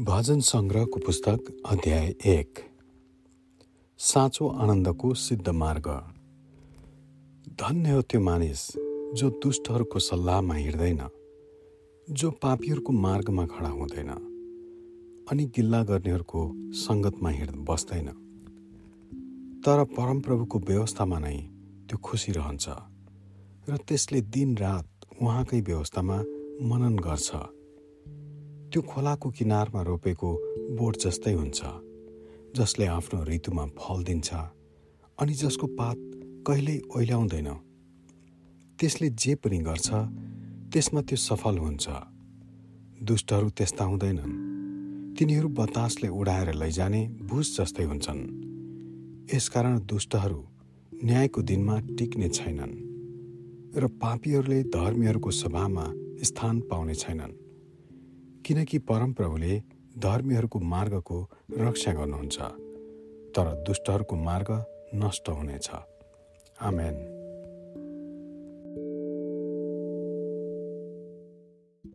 [0.00, 2.58] भजन सङ्ग्रहको पुस्तक अध्याय एक।
[3.98, 5.88] साँचो आनन्दको सिद्ध मार्ग।
[7.60, 8.62] धन्य हो त्यो मानिस
[9.14, 11.02] जो दुष्टहरूको सल्लाहमा हिँड्दैन
[12.10, 14.10] जो पापीहरूको मार्गमा खडा हुँदैन
[15.30, 18.08] अनि गिल्ला गर्नेहरूको सङ्गतमा हिँड बस्दैन।
[19.64, 21.36] तर परमप्रभुको व्यवस्थामा नै
[21.88, 22.68] त्यो खुसी रहन्छ
[23.68, 24.86] र त्यसले दिनरात
[25.22, 26.18] उहाँकै व्यवस्थामा
[26.62, 27.57] मनन गर्छ।
[28.72, 30.30] त्यो खोलाको किनारमा रोपेको
[30.76, 31.60] बोट जस्तै हुन्छ
[32.56, 34.28] जसले आफ्नो ऋतुमा फल दिन्छ
[35.18, 35.98] अनि जसको पात
[36.46, 37.48] कहिल्यै ओइल्याउँदैन
[38.78, 39.88] त्यसले जे पनि गर्छ
[40.72, 41.86] त्यसमा त्यो सफल हुन्छ।
[43.02, 44.36] दुष्टहरू त्यस्ता हुँदैनन्।
[45.18, 48.20] तिनीहरू बतासले उडाएर लैजाने भुस जस्तै हुन्छन्।
[49.34, 50.40] यसकारण दुष्टहरू
[51.04, 52.76] न्यायको दिनमा टिक्ने छैनन्
[53.80, 55.86] र पापीहरूले धर्मीहरूको सभामा
[56.22, 57.47] स्थान पाउने छैनन्।
[58.48, 59.62] किनकि परमप्रभुले
[59.98, 62.38] धर्मीहरूको मार्गको रक्षा गर्नुहुन्छ
[63.36, 65.70] तर दुष्टहरूको मार्ग नष्ट हुनेछ।
[66.60, 67.17] आमेन।